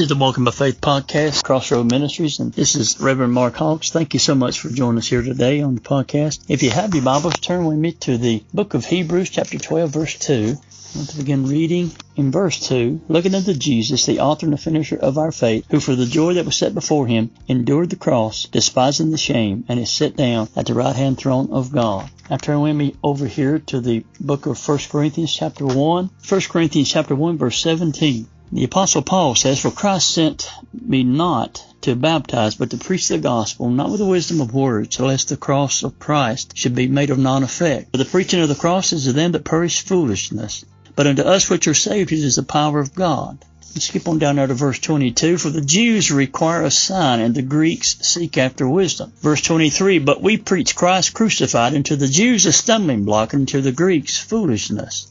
Is 0.00 0.08
the 0.08 0.16
Walking 0.16 0.44
by 0.44 0.50
Faith 0.50 0.80
podcast, 0.80 1.44
Crossroad 1.44 1.90
Ministries, 1.90 2.38
and 2.38 2.50
this 2.54 2.74
is 2.74 2.98
Reverend 3.00 3.34
Mark 3.34 3.56
Hawks. 3.56 3.90
Thank 3.90 4.14
you 4.14 4.18
so 4.18 4.34
much 4.34 4.58
for 4.58 4.70
joining 4.70 4.96
us 4.96 5.08
here 5.08 5.20
today 5.20 5.60
on 5.60 5.74
the 5.74 5.82
podcast. 5.82 6.42
If 6.48 6.62
you 6.62 6.70
have 6.70 6.94
your 6.94 7.04
Bibles, 7.04 7.34
turn 7.34 7.66
with 7.66 7.76
me 7.76 7.92
to 7.92 8.16
the 8.16 8.42
book 8.54 8.72
of 8.72 8.86
Hebrews, 8.86 9.28
chapter 9.28 9.58
12, 9.58 9.90
verse 9.90 10.18
2. 10.18 10.34
I 10.34 10.96
want 10.96 11.10
to 11.10 11.16
begin 11.18 11.46
reading 11.46 11.92
in 12.16 12.30
verse 12.30 12.66
2, 12.66 13.02
looking 13.08 13.34
unto 13.34 13.52
Jesus, 13.52 14.06
the 14.06 14.20
author 14.20 14.46
and 14.46 14.54
the 14.54 14.58
finisher 14.58 14.96
of 14.96 15.18
our 15.18 15.32
faith, 15.32 15.66
who 15.70 15.80
for 15.80 15.94
the 15.94 16.06
joy 16.06 16.32
that 16.34 16.46
was 16.46 16.56
set 16.56 16.72
before 16.72 17.06
him 17.06 17.30
endured 17.46 17.90
the 17.90 17.96
cross, 17.96 18.46
despising 18.46 19.10
the 19.10 19.18
shame, 19.18 19.64
and 19.68 19.78
is 19.78 19.90
set 19.90 20.16
down 20.16 20.48
at 20.56 20.64
the 20.64 20.72
right 20.72 20.96
hand 20.96 21.18
throne 21.18 21.50
of 21.52 21.72
God. 21.72 22.08
Now 22.30 22.38
turn 22.38 22.62
with 22.62 22.74
me 22.74 22.96
over 23.04 23.26
here 23.26 23.58
to 23.66 23.82
the 23.82 24.06
book 24.18 24.46
of 24.46 24.66
1 24.66 24.78
Corinthians 24.90 25.34
chapter 25.34 25.66
1. 25.66 26.10
1 26.26 26.40
Corinthians 26.48 26.88
chapter 26.88 27.14
1 27.14 27.36
verse 27.36 27.60
17. 27.60 28.26
The 28.52 28.64
apostle 28.64 29.02
Paul 29.02 29.36
says, 29.36 29.60
For 29.60 29.70
Christ 29.70 30.10
sent 30.10 30.50
me 30.72 31.04
not 31.04 31.64
to 31.82 31.94
baptize, 31.94 32.56
but 32.56 32.70
to 32.70 32.78
preach 32.78 33.06
the 33.06 33.18
gospel, 33.18 33.70
not 33.70 33.90
with 33.90 34.00
the 34.00 34.06
wisdom 34.06 34.40
of 34.40 34.52
words, 34.52 34.98
lest 34.98 35.28
the 35.28 35.36
cross 35.36 35.84
of 35.84 36.00
Christ 36.00 36.54
should 36.56 36.74
be 36.74 36.88
made 36.88 37.10
of 37.10 37.18
none 37.18 37.44
effect. 37.44 37.92
For 37.92 37.98
the 37.98 38.04
preaching 38.04 38.40
of 38.40 38.48
the 38.48 38.56
cross 38.56 38.92
is 38.92 39.04
to 39.04 39.12
them 39.12 39.30
that 39.32 39.44
perish 39.44 39.82
foolishness, 39.82 40.64
but 40.96 41.06
unto 41.06 41.22
us 41.22 41.48
which 41.48 41.68
are 41.68 41.74
saved 41.74 42.10
it 42.10 42.18
is 42.18 42.34
the 42.34 42.42
power 42.42 42.80
of 42.80 42.92
God. 42.92 43.38
Let's 43.72 43.84
skip 43.84 44.08
on 44.08 44.18
down 44.18 44.34
there 44.34 44.48
to 44.48 44.54
verse 44.54 44.80
22. 44.80 45.38
For 45.38 45.50
the 45.50 45.60
Jews 45.60 46.10
require 46.10 46.64
a 46.64 46.72
sign, 46.72 47.20
and 47.20 47.36
the 47.36 47.42
Greeks 47.42 47.98
seek 48.00 48.36
after 48.36 48.68
wisdom. 48.68 49.12
Verse 49.20 49.42
23. 49.42 50.00
But 50.00 50.22
we 50.22 50.38
preach 50.38 50.74
Christ 50.74 51.14
crucified, 51.14 51.74
and 51.74 51.86
to 51.86 51.94
the 51.94 52.08
Jews 52.08 52.46
a 52.46 52.52
stumbling 52.52 53.04
block, 53.04 53.32
and 53.32 53.46
to 53.46 53.60
the 53.60 53.70
Greeks 53.70 54.18
foolishness. 54.18 55.06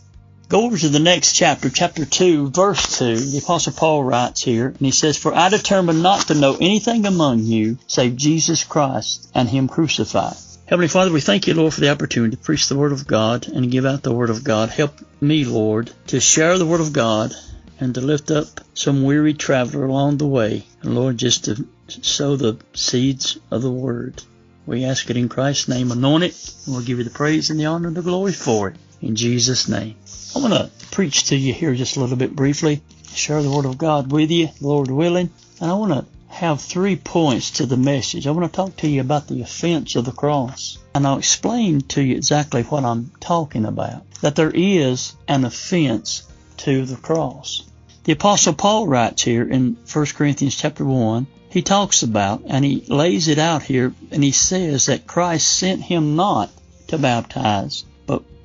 Go 0.49 0.63
over 0.63 0.79
to 0.79 0.89
the 0.89 0.97
next 0.97 1.33
chapter, 1.33 1.69
chapter 1.69 2.05
2, 2.05 2.49
verse 2.49 2.97
2. 2.97 3.15
The 3.17 3.37
Apostle 3.37 3.71
Paul 3.71 4.03
writes 4.03 4.41
here, 4.41 4.69
and 4.69 4.79
he 4.79 4.89
says, 4.89 5.15
For 5.15 5.31
I 5.31 5.49
determined 5.49 6.01
not 6.01 6.21
to 6.29 6.33
know 6.33 6.57
anything 6.59 7.05
among 7.05 7.41
you 7.41 7.77
save 7.85 8.15
Jesus 8.15 8.63
Christ 8.63 9.29
and 9.35 9.47
Him 9.47 9.67
crucified. 9.67 10.37
Heavenly 10.65 10.87
Father, 10.87 11.11
we 11.11 11.21
thank 11.21 11.45
you, 11.45 11.53
Lord, 11.53 11.75
for 11.75 11.81
the 11.81 11.91
opportunity 11.91 12.35
to 12.35 12.41
preach 12.41 12.67
the 12.67 12.75
Word 12.75 12.93
of 12.93 13.05
God 13.05 13.47
and 13.47 13.69
give 13.69 13.85
out 13.85 14.01
the 14.01 14.11
Word 14.11 14.31
of 14.31 14.43
God. 14.43 14.69
Help 14.69 14.99
me, 15.21 15.45
Lord, 15.45 15.91
to 16.07 16.19
share 16.19 16.57
the 16.57 16.65
Word 16.65 16.81
of 16.81 16.93
God 16.93 17.31
and 17.79 17.93
to 17.93 18.01
lift 18.01 18.31
up 18.31 18.47
some 18.73 19.03
weary 19.03 19.35
traveler 19.35 19.85
along 19.85 20.17
the 20.17 20.25
way. 20.25 20.65
And 20.81 20.95
Lord, 20.95 21.19
just 21.19 21.45
to 21.45 21.63
sow 21.89 22.37
the 22.37 22.57
seeds 22.73 23.37
of 23.51 23.61
the 23.61 23.71
Word. 23.71 24.23
We 24.65 24.85
ask 24.85 25.11
it 25.11 25.17
in 25.17 25.29
Christ's 25.29 25.67
name. 25.67 25.91
Anoint 25.91 26.23
it, 26.23 26.53
and 26.65 26.73
we'll 26.73 26.83
give 26.83 26.97
you 26.97 27.03
the 27.03 27.11
praise 27.11 27.51
and 27.51 27.59
the 27.59 27.67
honor 27.67 27.89
and 27.89 27.97
the 27.97 28.01
glory 28.01 28.33
for 28.33 28.69
it. 28.69 28.75
In 29.01 29.15
Jesus' 29.15 29.67
name. 29.67 29.95
I 30.35 30.39
want 30.39 30.53
to 30.53 30.69
preach 30.91 31.25
to 31.25 31.35
you 31.35 31.53
here 31.53 31.73
just 31.73 31.95
a 31.95 31.99
little 31.99 32.17
bit 32.17 32.35
briefly, 32.35 32.81
share 33.13 33.41
the 33.41 33.49
Word 33.49 33.65
of 33.65 33.77
God 33.77 34.11
with 34.11 34.29
you, 34.29 34.49
Lord 34.59 34.91
willing, 34.91 35.29
and 35.61 35.71
I 35.71 35.73
want 35.73 35.93
to 35.93 36.05
have 36.27 36.61
three 36.61 36.95
points 36.95 37.51
to 37.51 37.65
the 37.65 37.77
message. 37.77 38.27
I 38.27 38.31
want 38.31 38.51
to 38.51 38.55
talk 38.55 38.75
to 38.77 38.87
you 38.87 39.01
about 39.01 39.27
the 39.27 39.41
offense 39.41 39.95
of 39.95 40.05
the 40.05 40.11
cross, 40.11 40.77
and 40.93 41.07
I'll 41.07 41.17
explain 41.17 41.81
to 41.81 42.01
you 42.01 42.15
exactly 42.15 42.63
what 42.63 42.85
I'm 42.85 43.11
talking 43.19 43.65
about. 43.65 44.09
That 44.21 44.35
there 44.35 44.51
is 44.53 45.15
an 45.27 45.45
offense 45.45 46.23
to 46.57 46.85
the 46.85 46.97
cross. 46.97 47.63
The 48.03 48.13
Apostle 48.13 48.53
Paul 48.53 48.87
writes 48.87 49.23
here 49.23 49.49
in 49.49 49.77
1 49.91 50.05
Corinthians 50.07 50.55
chapter 50.55 50.85
1, 50.85 51.27
he 51.49 51.61
talks 51.61 52.03
about 52.03 52.43
and 52.47 52.63
he 52.63 52.85
lays 52.87 53.27
it 53.27 53.39
out 53.39 53.63
here 53.63 53.93
and 54.11 54.23
he 54.23 54.31
says 54.31 54.85
that 54.85 55.07
Christ 55.07 55.47
sent 55.47 55.81
him 55.81 56.15
not 56.15 56.51
to 56.87 56.97
baptize, 56.97 57.83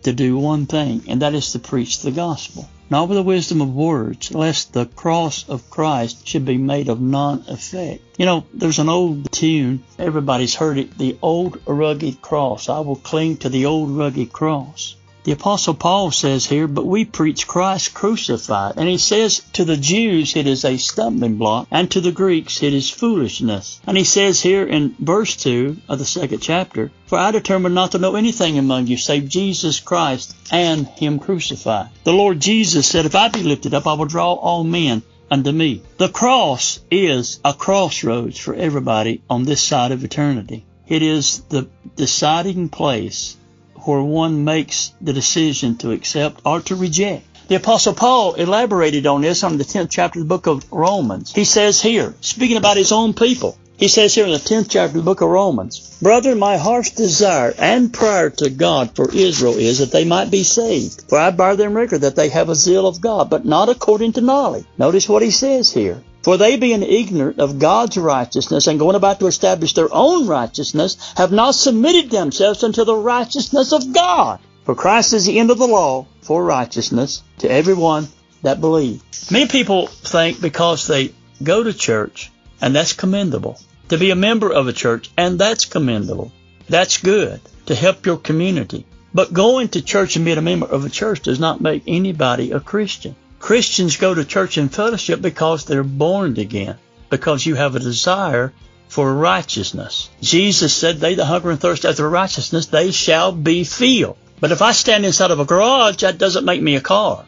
to 0.04 0.12
do 0.12 0.38
one 0.38 0.66
thing, 0.66 1.02
and 1.08 1.22
that 1.22 1.34
is 1.34 1.52
to 1.52 1.58
preach 1.58 2.00
the 2.00 2.10
gospel. 2.10 2.68
Not 2.90 3.08
with 3.08 3.16
the 3.16 3.22
wisdom 3.22 3.60
of 3.60 3.74
words, 3.74 4.34
lest 4.34 4.72
the 4.72 4.86
cross 4.86 5.48
of 5.48 5.70
Christ 5.70 6.28
should 6.28 6.44
be 6.44 6.58
made 6.58 6.88
of 6.88 7.00
none 7.00 7.44
effect. 7.48 8.02
You 8.18 8.26
know, 8.26 8.44
there's 8.52 8.78
an 8.78 8.88
old 8.88 9.32
tune, 9.32 9.82
everybody's 9.98 10.54
heard 10.54 10.78
it, 10.78 10.96
the 10.98 11.16
old 11.22 11.58
rugged 11.66 12.20
cross. 12.20 12.68
I 12.68 12.80
will 12.80 12.96
cling 12.96 13.38
to 13.38 13.48
the 13.48 13.66
old 13.66 13.90
rugged 13.90 14.32
cross. 14.32 14.96
The 15.24 15.32
apostle 15.32 15.72
Paul 15.72 16.10
says 16.10 16.44
here, 16.44 16.68
but 16.68 16.84
we 16.84 17.06
preach 17.06 17.46
Christ 17.46 17.94
crucified. 17.94 18.74
And 18.76 18.86
he 18.86 18.98
says 18.98 19.40
to 19.54 19.64
the 19.64 19.78
Jews 19.78 20.36
it 20.36 20.46
is 20.46 20.66
a 20.66 20.76
stumbling 20.76 21.38
block 21.38 21.66
and 21.70 21.90
to 21.92 22.02
the 22.02 22.12
Greeks 22.12 22.62
it 22.62 22.74
is 22.74 22.90
foolishness. 22.90 23.80
And 23.86 23.96
he 23.96 24.04
says 24.04 24.42
here 24.42 24.66
in 24.66 24.94
verse 24.98 25.34
2 25.36 25.78
of 25.88 25.98
the 25.98 26.04
second 26.04 26.40
chapter, 26.40 26.92
for 27.06 27.16
I 27.16 27.30
determined 27.30 27.74
not 27.74 27.92
to 27.92 27.98
know 27.98 28.16
anything 28.16 28.58
among 28.58 28.86
you 28.86 28.98
save 28.98 29.26
Jesus 29.26 29.80
Christ 29.80 30.36
and 30.52 30.86
Him 30.88 31.18
crucified. 31.18 31.88
The 32.04 32.12
Lord 32.12 32.38
Jesus 32.38 32.86
said, 32.86 33.06
if 33.06 33.14
I 33.14 33.28
be 33.28 33.42
lifted 33.42 33.72
up, 33.72 33.86
I 33.86 33.94
will 33.94 34.04
draw 34.04 34.34
all 34.34 34.62
men 34.62 35.02
unto 35.30 35.52
me. 35.52 35.80
The 35.96 36.10
cross 36.10 36.80
is 36.90 37.40
a 37.42 37.54
crossroads 37.54 38.38
for 38.38 38.54
everybody 38.54 39.22
on 39.30 39.44
this 39.44 39.62
side 39.62 39.90
of 39.90 40.04
eternity. 40.04 40.66
It 40.86 41.02
is 41.02 41.40
the 41.48 41.66
deciding 41.96 42.68
place 42.68 43.38
where 43.84 44.02
one 44.02 44.44
makes 44.44 44.92
the 45.00 45.12
decision 45.12 45.76
to 45.78 45.92
accept 45.92 46.40
or 46.44 46.60
to 46.60 46.74
reject. 46.74 47.26
The 47.46 47.56
apostle 47.56 47.92
Paul 47.92 48.34
elaborated 48.34 49.06
on 49.06 49.20
this 49.20 49.44
on 49.44 49.58
the 49.58 49.64
10th 49.64 49.90
chapter 49.90 50.18
of 50.18 50.24
the 50.24 50.28
book 50.28 50.46
of 50.46 50.64
Romans. 50.72 51.32
He 51.32 51.44
says 51.44 51.80
here, 51.80 52.14
speaking 52.20 52.56
about 52.56 52.78
his 52.78 52.90
own 52.90 53.12
people, 53.12 53.58
he 53.76 53.88
says 53.88 54.14
here 54.14 54.24
in 54.24 54.30
the 54.30 54.38
10th 54.38 54.70
chapter 54.70 54.96
of 54.96 55.04
the 55.04 55.10
book 55.10 55.20
of 55.20 55.28
Romans, 55.28 55.98
Brother, 56.00 56.34
my 56.34 56.56
heart's 56.56 56.90
desire 56.90 57.52
and 57.58 57.92
prayer 57.92 58.30
to 58.30 58.48
God 58.48 58.94
for 58.94 59.10
Israel 59.12 59.58
is 59.58 59.80
that 59.80 59.92
they 59.92 60.04
might 60.04 60.30
be 60.30 60.42
saved. 60.42 61.04
For 61.08 61.18
I 61.18 61.30
bear 61.30 61.56
them 61.56 61.74
record 61.74 62.00
that 62.02 62.16
they 62.16 62.30
have 62.30 62.48
a 62.48 62.54
zeal 62.54 62.86
of 62.86 63.00
God, 63.00 63.28
but 63.28 63.44
not 63.44 63.68
according 63.68 64.12
to 64.14 64.20
knowledge. 64.20 64.64
Notice 64.78 65.08
what 65.08 65.22
he 65.22 65.30
says 65.30 65.70
here. 65.70 66.02
For 66.24 66.38
they 66.38 66.56
being 66.56 66.82
ignorant 66.82 67.38
of 67.38 67.58
God's 67.58 67.98
righteousness 67.98 68.66
and 68.66 68.78
going 68.78 68.96
about 68.96 69.20
to 69.20 69.26
establish 69.26 69.74
their 69.74 69.92
own 69.92 70.26
righteousness 70.26 70.96
have 71.18 71.30
not 71.30 71.54
submitted 71.54 72.10
themselves 72.10 72.64
unto 72.64 72.84
the 72.84 72.96
righteousness 72.96 73.72
of 73.72 73.92
God. 73.92 74.40
For 74.64 74.74
Christ 74.74 75.12
is 75.12 75.26
the 75.26 75.38
end 75.38 75.50
of 75.50 75.58
the 75.58 75.66
law 75.66 76.06
for 76.22 76.42
righteousness 76.42 77.22
to 77.40 77.50
everyone 77.50 78.08
that 78.40 78.62
believes. 78.62 79.30
Many 79.30 79.48
people 79.48 79.88
think 79.88 80.40
because 80.40 80.86
they 80.86 81.12
go 81.42 81.62
to 81.62 81.74
church, 81.74 82.32
and 82.58 82.74
that's 82.74 82.94
commendable. 82.94 83.60
To 83.90 83.98
be 83.98 84.10
a 84.10 84.16
member 84.16 84.50
of 84.50 84.66
a 84.66 84.72
church, 84.72 85.10
and 85.18 85.38
that's 85.38 85.66
commendable. 85.66 86.32
That's 86.70 87.02
good 87.02 87.42
to 87.66 87.74
help 87.74 88.06
your 88.06 88.16
community. 88.16 88.86
But 89.12 89.34
going 89.34 89.68
to 89.68 89.82
church 89.82 90.16
and 90.16 90.24
being 90.24 90.38
a 90.38 90.42
member 90.42 90.66
of 90.66 90.86
a 90.86 90.90
church 90.90 91.20
does 91.20 91.38
not 91.38 91.60
make 91.60 91.82
anybody 91.86 92.52
a 92.52 92.60
Christian. 92.60 93.14
Christians 93.44 93.98
go 93.98 94.14
to 94.14 94.24
church 94.24 94.56
and 94.56 94.74
fellowship 94.74 95.20
because 95.20 95.66
they're 95.66 95.84
born 95.84 96.38
again, 96.38 96.76
because 97.10 97.44
you 97.44 97.54
have 97.56 97.76
a 97.76 97.78
desire 97.78 98.54
for 98.88 99.12
righteousness. 99.12 100.08
Jesus 100.22 100.72
said, 100.72 100.96
They 100.96 101.16
that 101.16 101.26
hunger 101.26 101.50
and 101.50 101.60
thirst 101.60 101.84
after 101.84 102.08
righteousness, 102.08 102.64
they 102.64 102.90
shall 102.90 103.32
be 103.32 103.64
filled. 103.64 104.16
But 104.40 104.50
if 104.50 104.62
I 104.62 104.72
stand 104.72 105.04
inside 105.04 105.30
of 105.30 105.40
a 105.40 105.44
garage, 105.44 105.96
that 105.96 106.16
doesn't 106.16 106.46
make 106.46 106.62
me 106.62 106.76
a 106.76 106.80
car. 106.80 107.26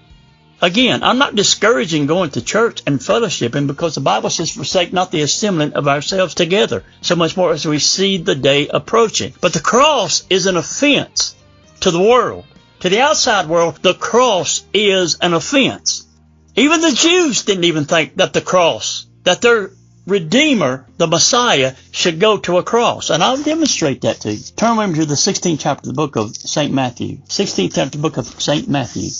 Again, 0.62 1.02
I'm 1.02 1.18
not 1.18 1.34
discouraging 1.34 2.06
going 2.06 2.30
to 2.30 2.40
church 2.40 2.82
and 2.86 2.98
fellowshipping 2.98 3.66
because 3.66 3.94
the 3.94 4.00
Bible 4.00 4.30
says, 4.30 4.50
forsake 4.50 4.94
not 4.94 5.10
the 5.10 5.20
assembling 5.20 5.74
of 5.74 5.86
ourselves 5.86 6.32
together, 6.32 6.82
so 7.02 7.14
much 7.14 7.36
more 7.36 7.52
as 7.52 7.66
we 7.66 7.78
see 7.78 8.16
the 8.16 8.34
day 8.34 8.68
approaching. 8.68 9.34
But 9.42 9.52
the 9.52 9.60
cross 9.60 10.24
is 10.30 10.46
an 10.46 10.56
offense 10.56 11.36
to 11.80 11.90
the 11.90 12.00
world. 12.00 12.46
To 12.80 12.88
the 12.88 13.00
outside 13.00 13.48
world, 13.48 13.80
the 13.82 13.92
cross 13.92 14.64
is 14.72 15.18
an 15.20 15.34
offense. 15.34 16.05
Even 16.58 16.80
the 16.80 16.92
Jews 16.92 17.42
didn't 17.42 17.64
even 17.64 17.84
think 17.84 18.16
that 18.16 18.32
the 18.32 18.40
cross, 18.40 19.06
that 19.24 19.42
their 19.42 19.70
Redeemer, 20.06 20.86
the 20.96 21.06
Messiah, 21.06 21.74
should 21.90 22.20
go 22.20 22.38
to 22.38 22.58
a 22.58 22.62
cross. 22.62 23.10
And 23.10 23.22
I'll 23.22 23.42
demonstrate 23.42 24.02
that 24.02 24.20
to 24.20 24.32
you. 24.32 24.42
Turn 24.56 24.76
with 24.76 24.90
me 24.90 24.98
to 25.00 25.04
the 25.04 25.16
16th 25.16 25.58
chapter 25.60 25.90
of 25.90 25.94
the 25.94 26.00
book 26.00 26.16
of 26.16 26.34
St. 26.34 26.72
Matthew. 26.72 27.18
16th 27.26 27.74
chapter 27.74 27.82
of 27.82 27.90
the 27.90 27.98
book 27.98 28.16
of 28.16 28.40
St. 28.40 28.68
Matthew. 28.68 29.10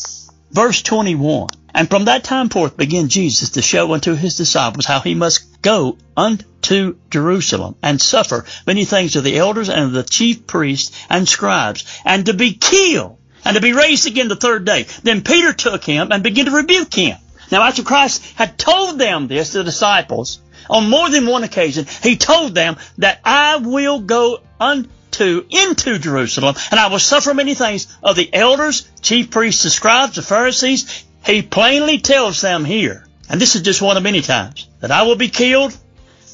Verse 0.53 0.81
21. 0.83 1.49
And 1.75 1.91
from 1.91 2.07
that 2.07 2.25
time 2.25 2.49
forth 2.49 2.77
began 2.77 3.09
Jesus 3.09 3.51
to 3.51 3.63
show 3.63 3.93
unto 3.93 4.15
his 4.15 4.37
disciples 4.37 4.87
how 4.87 5.01
he 5.01 5.15
must 5.15 5.61
go 5.61 5.99
unto 6.17 6.97
Jerusalem 7.11 7.75
and 7.83 8.01
suffer 8.01 8.47
many 8.67 8.87
things 8.87 9.15
of 9.17 9.25
the 9.25 9.37
elders 9.37 9.69
and 9.69 9.81
of 9.81 9.93
the 9.93 10.05
chief 10.05 10.47
priests 10.47 10.97
and 11.11 11.29
scribes 11.29 11.85
and 12.05 12.25
to 12.27 12.33
be 12.33 12.55
killed 12.55 13.19
and 13.45 13.57
to 13.57 13.61
be 13.61 13.75
raised 13.75 14.07
again 14.07 14.29
the 14.29 14.37
third 14.37 14.65
day. 14.65 14.87
Then 15.03 15.23
Peter 15.23 15.53
took 15.53 15.85
him 15.85 16.13
and 16.13 16.23
began 16.23 16.47
to 16.47 16.53
rebuke 16.53 16.95
him. 16.95 17.19
Now 17.51 17.63
after 17.63 17.83
Christ 17.83 18.25
had 18.35 18.59
told 18.59 18.99
them 18.99 19.29
this, 19.29 19.53
the 19.53 19.65
disciples, 19.65 20.41
on 20.69 20.91
more 20.91 21.09
than 21.11 21.27
one 21.27 21.45
occasion, 21.45 21.87
he 22.03 22.17
told 22.17 22.55
them 22.55 22.77
that 22.99 23.21
I 23.25 23.57
will 23.57 24.01
go 24.01 24.41
unto, 24.61 25.45
into 25.49 25.99
Jerusalem 25.99 26.57
and 26.71 26.81
I 26.81 26.89
will 26.89 26.99
suffer 26.99 27.35
many 27.35 27.55
things 27.55 27.87
of 28.03 28.17
the 28.17 28.33
elders, 28.33 28.89
chief 29.01 29.31
priests, 29.31 29.63
the 29.63 29.71
scribes, 29.71 30.17
the 30.17 30.23
Pharisees, 30.23 31.05
he 31.25 31.43
plainly 31.43 31.99
tells 31.99 32.41
them 32.41 32.65
here, 32.65 33.05
and 33.29 33.41
this 33.41 33.57
is 33.57 33.63
just 33.63 33.83
one 33.83 33.97
of 33.97 34.03
many 34.03 34.23
times, 34.23 34.69
that 34.81 34.93
I 34.93 35.03
will 35.03 35.17
be 35.17 35.29
killed 35.29 35.77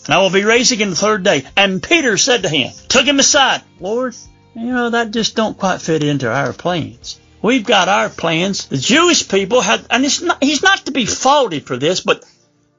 and 0.04 0.14
I 0.14 0.18
will 0.18 0.30
be 0.30 0.44
raised 0.44 0.72
again 0.72 0.90
the 0.90 0.96
third 0.96 1.22
day. 1.22 1.44
And 1.56 1.82
Peter 1.82 2.18
said 2.18 2.42
to 2.42 2.48
him, 2.48 2.72
took 2.88 3.06
him 3.06 3.18
aside, 3.18 3.62
Lord, 3.80 4.14
you 4.54 4.66
know, 4.66 4.90
that 4.90 5.12
just 5.12 5.36
don't 5.36 5.56
quite 5.56 5.80
fit 5.80 6.02
into 6.02 6.30
our 6.30 6.52
plans. 6.52 7.18
We've 7.42 7.64
got 7.64 7.88
our 7.88 8.08
plans. 8.08 8.66
The 8.66 8.76
Jewish 8.76 9.28
people 9.28 9.60
had, 9.60 9.84
and 9.90 10.04
not, 10.22 10.42
he's 10.42 10.62
not 10.62 10.86
to 10.86 10.92
be 10.92 11.06
faulted 11.06 11.66
for 11.66 11.76
this, 11.76 12.00
but 12.00 12.24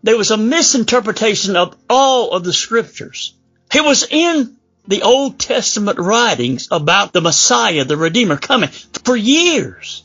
there 0.02 0.18
was 0.18 0.32
a 0.32 0.38
misinterpretation 0.38 1.56
of 1.56 1.76
all 1.90 2.32
of 2.32 2.44
the 2.44 2.54
scriptures. 2.54 3.36
It 3.74 3.84
was 3.84 4.08
in 4.10 4.56
the 4.88 5.02
Old 5.02 5.40
Testament 5.40 6.00
writings 6.00 6.68
about 6.72 7.14
the 7.14 7.22
Messiah, 7.22 7.84
the 7.84 7.98
Redeemer 7.98 8.38
coming 8.38 8.70
for 8.70 9.16
years. 9.16 10.04